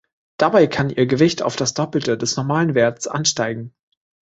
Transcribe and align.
Dabei 0.37 0.65
kann 0.65 0.89
ihr 0.89 1.05
Gewicht 1.05 1.43
auf 1.43 1.55
das 1.55 1.75
Doppelte 1.75 2.17
des 2.17 2.35
normalen 2.35 2.73
Werts 2.73 3.05
ansteigen. 3.05 3.75